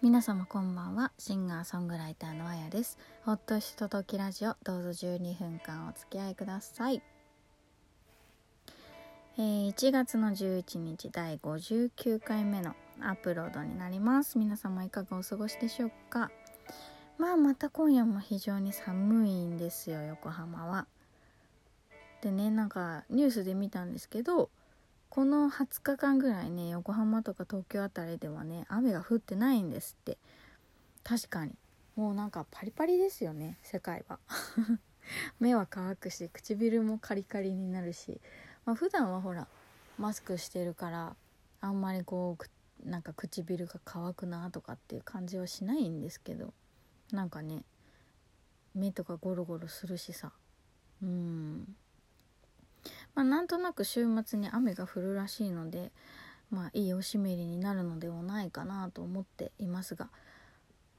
[0.00, 1.10] 皆様こんばんは。
[1.18, 2.98] シンガーソングライターのあやです。
[3.24, 7.02] ほっとひとときラジオどうぞ12分間お付き合いください。
[9.38, 14.38] えー、1月の11日第59回目のアップロードになります。
[14.38, 16.30] 皆様いかがお過ごしでしょうか？
[17.18, 20.86] まあまた今夜も非常に寒いんですよ横浜は。
[22.22, 24.48] でねなんかニュースで見たんですけど
[25.10, 30.18] この20日間ぐらいね横浜とか東京あたりではね雨が降ってないんですって。
[31.02, 31.52] 確かに。
[31.96, 34.18] もうなんかパリパリですよね世界は。
[35.40, 38.20] 目は乾くし唇もカリカリになるし。
[38.64, 39.48] まあ、普段はほら
[39.98, 41.16] マスクしてるから
[41.60, 42.36] あんまりこ
[42.84, 46.52] うなんか唇が乾くなとかっていう感じはしないんですけど。
[47.10, 47.64] なんかね
[48.74, 50.32] 目とかゴロゴロするしさ。
[51.02, 51.76] うん。
[53.18, 55.90] まあなんとなく週末に雨が降るらしいので
[56.52, 60.08] まあいいおしめりになるのではないかなと思っていますが。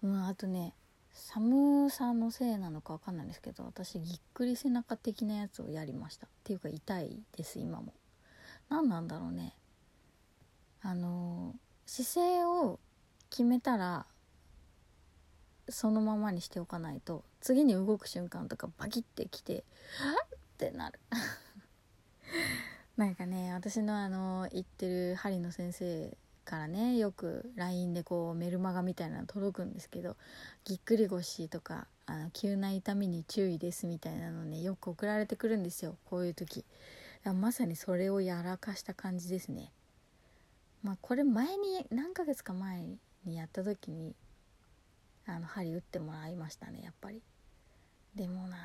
[0.03, 0.73] うんあとね
[1.13, 6.27] 寒さのせいなのかわかんないですけど私ぎっくり背中的なやつをやりました。
[6.27, 7.93] っていうか痛いです今も。
[8.67, 9.55] 何なんだろうね。
[10.81, 12.81] あの姿勢を
[13.29, 14.05] 決めたら
[15.69, 19.63] そのままにしておかないと次に動く瞬間とかバキッてきて
[20.03, 20.99] 「はっ!」ってなる。
[22.97, 30.17] なんかね私のあの行ってる針の先生からねよく LINE でこうメルマガみたいなの届くんですけど
[30.65, 36.65] ぎっくり腰とかあの急な痛みに注意ですみたいなのねよく送られてくるんですよこういう時。
[37.25, 39.73] まさにそれをやらかした感じですね。
[40.83, 42.85] まあこれ前に何ヶ月か前
[43.25, 44.15] にやった時に
[45.25, 47.21] あの針打ってもらいましたねやっぱり。
[48.15, 48.57] でもな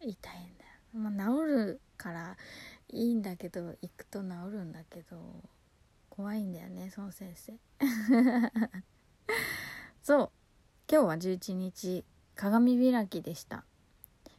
[0.00, 0.18] 痛いん
[0.56, 1.37] だよ、まあ、治
[2.08, 2.36] から
[2.88, 5.18] いいんだけど行くと治るんだけど
[6.08, 7.52] 怖いんだよねその先生。
[10.02, 10.30] そう。
[10.90, 13.64] 今日は11日鏡開きでした。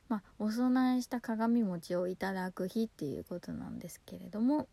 [0.07, 4.67] まあお供えした鏡餅をいただく日っていうことなんですけれども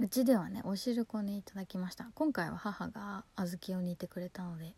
[0.00, 2.10] うちではねお汁粉ねいただきました。
[2.16, 4.74] 今回は母が小豆を煮てくれたので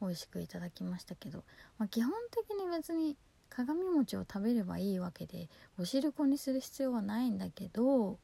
[0.00, 1.44] 美味しくいただきましたけど、
[1.78, 3.16] まあ、基本的に別に
[3.50, 8.18] 鏡餅を食べればいいわけでお汁粉にする必要はないんだけど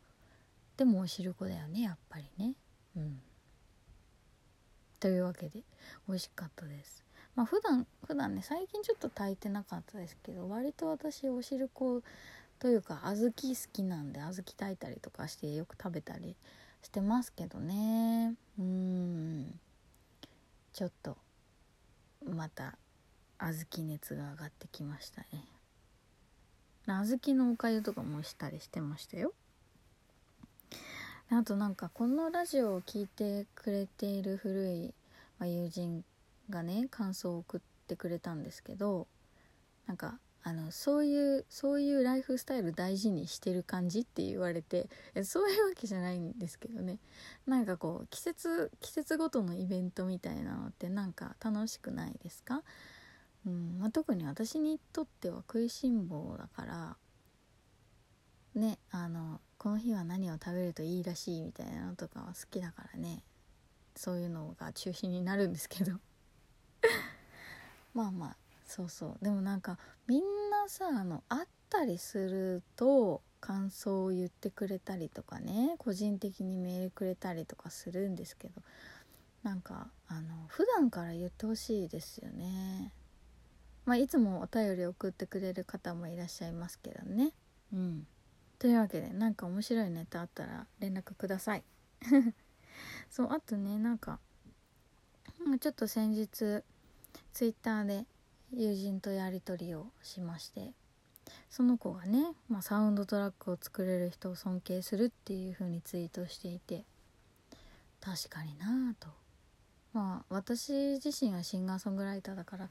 [0.76, 2.54] でもお汁粉だよねやっぱりね。
[2.97, 3.20] うん。
[4.98, 5.62] というわけで
[6.09, 7.04] 美味しかったです。
[7.36, 12.03] まあ普段普段ね最近ちょっと炊いてなかったですけど割と私お汁粉
[12.59, 16.36] というか小豆好きなんで小豆炊いたりとかしてよく食べたり
[16.82, 18.34] してますけどね。
[18.59, 19.60] うん。
[20.72, 21.16] ちょっと
[22.25, 22.76] また
[23.40, 23.46] 小
[23.78, 25.46] 豆熱が上がってきましたね。
[26.86, 29.32] 小豆のおかゆとかもしたりしてましたよ。
[31.30, 34.94] あとなんかこのラジオを聴いてくれている古い
[35.40, 36.04] 友人
[36.50, 39.06] がね感想を送ってくれたんですけど
[39.86, 44.88] なんかあのそういうそういうライフスタイル大事にしてる感じって言われて
[45.22, 46.98] そういうわけじゃないんですけどね。
[47.46, 52.62] なんかこう季節季節ごとのイベントみたいなのってなんか楽しくないですか、
[53.46, 56.96] うんまあ、特に私にとっては食いしん坊だから
[58.54, 63.22] ねあのこの日は何を食べるといいらしいみたいなのとかは好きだからね。
[63.94, 65.92] そういうのが中心になるんですけど。
[67.92, 69.24] まあまあそうそう。
[69.24, 78.62] でもなんかみんなさあの会ったりすると感想を言ってくれたりとかね個人的にメールくれたりとかするんですけど
[79.42, 82.94] なんかあの普段から言ってほしいですよね。
[83.90, 87.32] まあいつもお便り送ってくれる方もいらっしゃいますけどね。
[87.72, 88.06] うん。
[88.60, 91.64] というわけで何か面白いネタあったら連絡ください。
[93.10, 94.20] そうあとねなんか
[95.58, 96.64] ちょっと先日ツ
[97.40, 98.06] イッターで
[98.52, 100.72] 友人とやり取りをしまして
[101.50, 106.84] その子がね、まあ、サウンドトラックを作れる人を尊敬するっていう風にツイートしていて
[108.00, 109.09] 確かになぁと。
[109.92, 112.68] まあ私自身はシンガーソングライターだから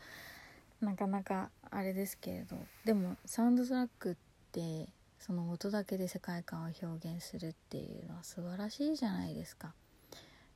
[0.81, 2.55] なかなかあれですけれど
[2.85, 4.15] でもサウンドトラックっ
[4.51, 4.87] て
[5.19, 9.73] その音だけで世界観を表現するっていうのは素晴らしいじゃないですか。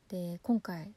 [0.08, 0.94] で今回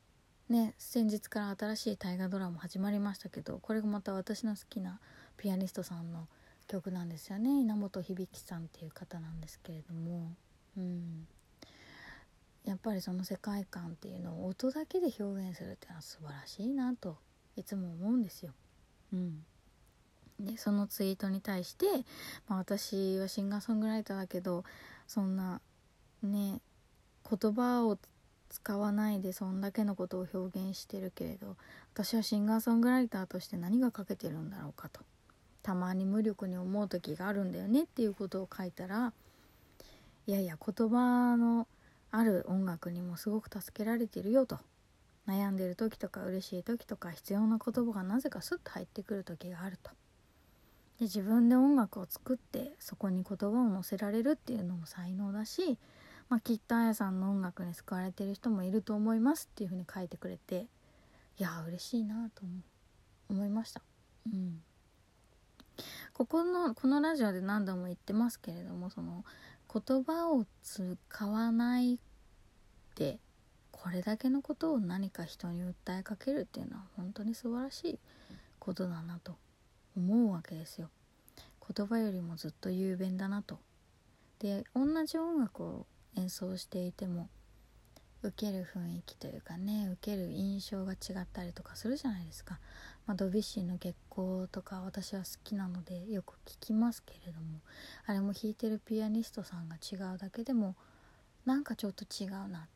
[0.49, 5.00] ね先日から新しい大河ドラマ始まりましたけどこれがまた私の好きな
[5.37, 6.29] ピアニストさんの
[6.69, 10.34] 曲なんですよね稲本響さんっていう方なんですけれども、
[10.76, 11.26] うん、
[12.64, 17.17] やっぱりその世界観っていうのを音だけで表現するっていうのは素晴らしいなと
[17.56, 18.52] いつも思うんですよ。
[19.12, 19.44] うん。
[20.38, 21.87] でそのツイートに対して、
[22.47, 24.64] まあ、私はシンガーソングライターだけど
[25.06, 25.61] そんな
[26.23, 26.61] ね
[27.29, 27.99] 言葉を
[28.50, 31.56] 使わないでそんだけのことを表現してるけれど
[31.94, 35.00] 私はシンガーソングライターとして何が書けてるんだろうかと。
[35.62, 39.12] たまに無力に思う時があるんだよねっていうことを書いたら
[40.29, 41.67] いやいや言葉の
[42.12, 44.58] ある音楽にもすごく助けられてるよと。
[45.26, 49.90] 悩んでる時とか嬉しい時とか必要な言葉がなぜかスッと入ってくる時があると。
[50.99, 55.78] で自分で音楽を作ってそこに言葉を乗せられるっていうのも才能だし、
[56.28, 60.67] まあ、きっとあやさんの音楽に救われてる人もいると思いますっていうふうに書いてくれて
[61.38, 62.43] いや嬉しいなと
[63.29, 63.82] 思いました。
[64.26, 64.62] うん
[66.14, 69.22] ここのこのラジオで何度も言ってますけれどもその
[69.70, 71.99] 言葉を使わないっ
[72.94, 73.19] て
[73.87, 77.99] これだけのことを何か人に訴えかけるっていうのは本当に素晴らしい
[78.59, 79.37] ことだなと
[79.97, 80.91] 思うわけですよ。
[81.73, 83.61] 言葉よりもずっと雄弁だなと。
[84.41, 85.87] で同じ音楽を
[86.17, 87.29] 演奏していても
[88.25, 92.59] 受ける雰囲気というかね受ける印象が違ったりとかするじゃないですか、
[93.06, 97.61] まあ、ドビュッシーの月光とか私は好きなのでよく聞きますけれども
[98.06, 100.75] あれも弾いてるピアニストさんが違うだけでも
[101.44, 102.69] なんかちょっと違うなっ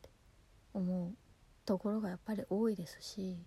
[0.73, 1.13] 思う
[1.65, 3.37] ところがやっぱり多いですし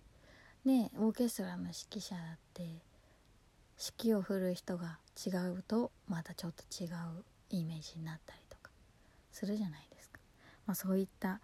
[0.63, 6.89] ねオーケストラの指揮者だって指揮を振る人が違うとまたちょっと違う
[7.49, 8.71] イメージになったりとか
[9.31, 10.19] するじゃないですか、
[10.65, 11.39] まあ、そういった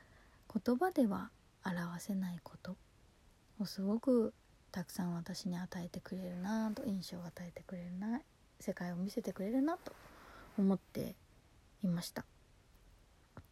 [0.66, 1.30] 言葉では
[1.66, 2.76] 表せないこと
[3.60, 4.34] をすごく
[4.72, 8.22] たくさん私に与えてくれるなと印象を与えてくれるな
[8.60, 9.92] 世界を見せてくれるなと
[10.58, 11.16] 思って
[11.84, 12.31] いました。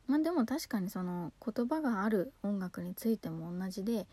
[0.10, 4.08] まあでも確かにその言葉がある音楽についても同じで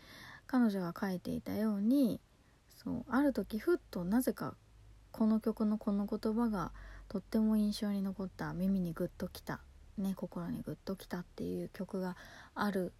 [0.45, 2.21] 彼女が書いていたように
[2.75, 4.53] そうある時ふっとなぜか
[5.11, 6.71] この曲のこの言葉が
[7.09, 8.53] とっても印象に残った。
[8.53, 9.59] 耳にグッときた、
[9.97, 12.15] ね、心にグッときたっていう曲が
[12.53, 12.93] ある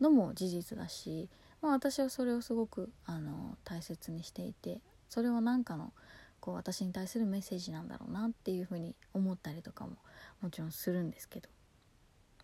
[0.00, 1.28] のも事実だし、
[1.60, 5.92] まあ、私はそれをすごくあの大切にしていてそれは何かの
[6.38, 9.96] こう私に対するメッセージなんだろうなっていうふうに思ったりとかも
[10.42, 11.48] もちろんするんですけど。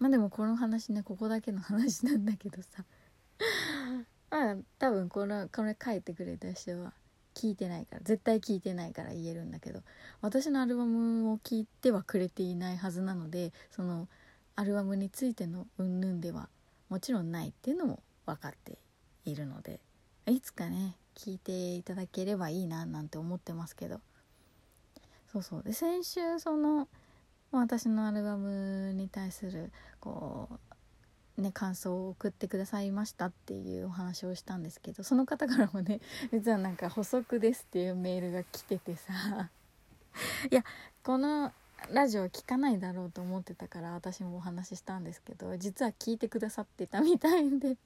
[0.00, 2.84] まあでもこの話ねここだけの話なんだけどさ。
[4.30, 6.92] まあ多分このこれ書いてくれた人は
[7.34, 9.82] 聞いてないから絶対聞いてないから言えるんだけど
[10.20, 14.08] 私のアルバムを聞いてはくれていないはずなのでその
[14.56, 16.48] アルバムについての云々では
[16.88, 18.78] もちろんないっていうのも分かって
[19.24, 19.80] いるので
[20.26, 24.00] いつかね聞いていただければいいななんて思ってますけど。
[25.32, 25.62] そうそう。
[25.62, 26.88] で先週その
[27.52, 30.48] 私のアルバムに対するこ
[31.38, 36.00] うね感想を送ってくださいましたっていうお話をしたんですけどその方からもね
[36.32, 39.50] 実はなんか「補足です」っていうメールが来ててさ。
[40.50, 40.64] いや
[41.04, 41.52] この
[41.92, 47.76] ラジオ聞かないだろうと思ってたから私もお話ししたんですけど実は聞いてくださってたみたいで。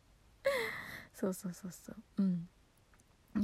[1.15, 1.97] そうそうそうそう。
[2.19, 2.49] うん。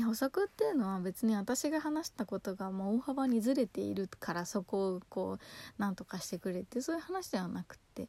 [0.04, 5.44] 補足っていうのは別に私が話したことがもう大幅にずれているからそこをこう
[5.78, 8.08] 何とかしてくれってそういう話ではなくって、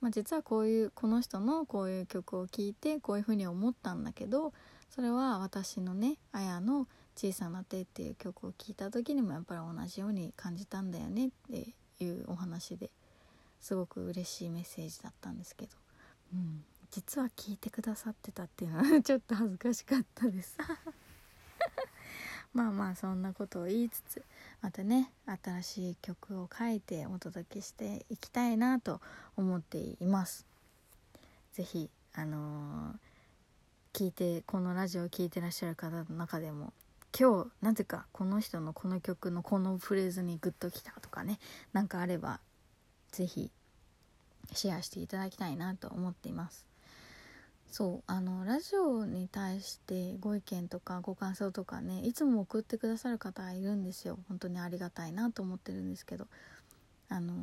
[0.00, 4.52] まあ、実はこういうこの人のこういう曲を聴いてこういうふうに思ったんだけど
[4.90, 12.90] それは私のね「あやの小さな手」っていう曲を聴いた時にもやっぱり同じように感じたんだよねっていうお話で
[13.60, 15.72] すごく嬉しいメッセージだったんですけど、
[16.34, 20.56] うん、実は聞いてくださってたっていうのは ちょっと恥ずかしかったです。
[22.54, 24.22] まあまあそんなことを言いつつ
[24.62, 25.10] またね
[25.44, 29.00] 新しい曲を書いてお届けしていきたいなと
[29.36, 30.46] 思っています。
[31.52, 36.72] 是非あのー、聞いてこのラジオを聴いてらっしゃる方の中でも
[37.18, 41.38] 今日なぜかこの人のこの曲のこのフレーズにグッときたとかね
[41.72, 42.40] 何かあれば
[43.10, 43.50] 是非
[44.52, 46.66] シェアしていただきたいなと思っています。
[47.76, 54.18] そうあのラジオに対してご意見とかご感想とかねいつも送ってくださる方いるんですよ。
[54.30, 56.26] 本当にありがたいなと思ってるんですけど。
[57.10, 57.34] あの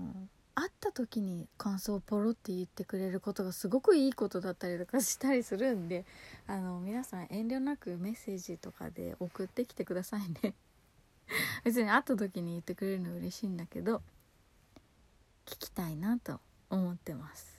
[0.55, 6.03] 会った時に感想をポロって言ってくれることがすごくいいことだったりとかしたりするんで
[6.47, 10.55] あの皆さん遠慮なくメッセージとかで送ってきてくださいね。
[11.63, 14.01] 別に会った時に言ってくれるの嬉しいんだけど
[15.45, 16.39] 聞きたいなと
[16.71, 17.52] 思ってます。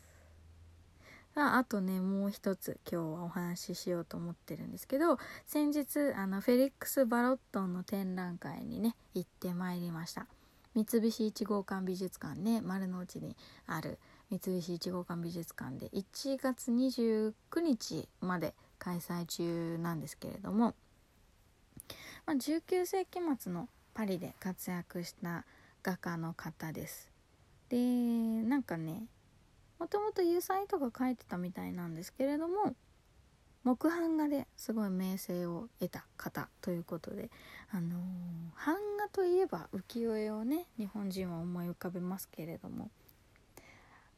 [1.37, 10.27] ああとねもう一つ今日はお話ししようと思ってるんですけど先日あのフェリックス・バロットンの展覧会にね行ってまいりました。
[10.75, 13.37] 三菱一号館美術館ね丸の内に
[13.67, 13.99] ある
[14.31, 20.75] 三菱一号館美術館で1月29日まで開催中なんですけれども、
[22.27, 25.45] まあ、19世紀末のパリで活躍した
[25.83, 27.09] 画家の方です。
[27.69, 29.05] でなんかね
[29.79, 32.75] もともと油彩とか描いてたみたいなんですけれども
[33.65, 37.31] 木版画ですごい名声を得た方ということで、
[37.71, 42.91] あのー、版画といえば浮世絵をね日本人は思い浮かべますけれども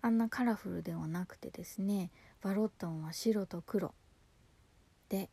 [0.03, 2.11] あんなカラフルではなくてですね
[2.43, 3.95] バロットンは白と黒
[5.09, 5.31] で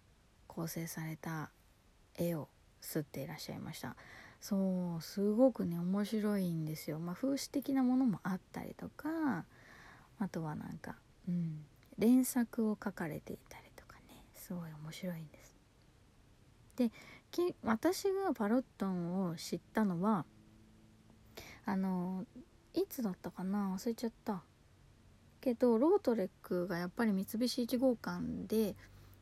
[0.47, 1.49] 構成された
[2.15, 2.47] 絵を
[2.81, 3.95] 刷っていらっしゃいました。
[4.39, 6.99] そうすごくね面白いんですよ。
[6.99, 9.45] まあ風刺的なものもあったりとか
[10.19, 10.95] あとはなんか
[11.27, 11.65] うん
[11.97, 15.55] 連作を書かれていたりとかねすごい面白いんです。
[16.75, 16.91] で
[17.63, 20.25] 私がバロットンを知ったのは
[21.65, 22.25] あの
[22.73, 24.43] いつだったかな忘れちゃった。
[25.39, 28.75] けどロートレックがやっぱり三菱1号館で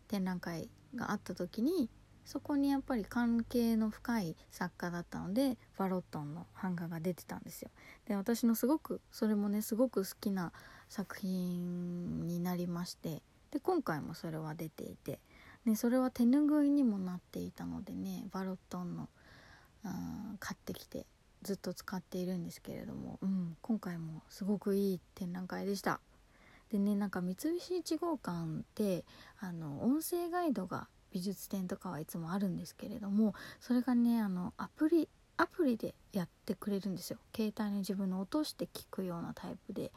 [0.08, 1.90] 展覧会があった時に
[2.26, 7.70] そこにやっぱり関係の深い作家だったのでバロットンの版画が出てたんですよ。
[8.06, 10.52] で私のすごくそれもねすごく好きな
[10.90, 15.20] 作品になりましてで今回もそれは出ていて、
[15.66, 19.10] ね、それは手ぬぐいにもなっていたのでねバロットンの
[20.40, 21.06] 買ってきて
[21.42, 26.00] ずっと使っているんですけれども、うん、今回もすごくいい展覧会でした。
[26.72, 29.04] でねなんか三菱1号館って
[29.40, 39.92] あの音声ガイドが美術展とかはいつもあるんですけれどもそれがねあのアプリアプリでやってくれるんですよ携帯に自分の落として聞くようなタイプで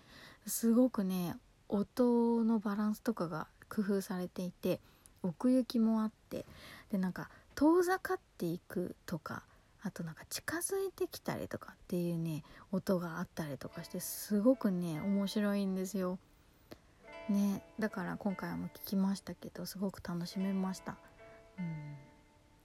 [0.46, 1.36] すごくね
[1.68, 4.80] 音のバランスとかが工夫されていて
[5.22, 6.44] 奥行きもあって
[6.90, 9.42] でなんか遠ざかっていくとか
[9.82, 12.42] あとなんか近づいてきたりとかっていうね
[12.72, 16.18] 音があったりとかしてすごくね面白いんですよ。
[17.28, 20.96] ねだから今回も聞きましたけどすごく楽しめました。
[21.58, 21.96] うん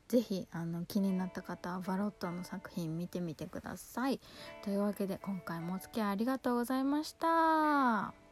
[0.09, 4.19] 是非あの気になった方はバロットの作品見てみてください。
[4.63, 8.28] というわけで今回もお付き合いありがとうございました。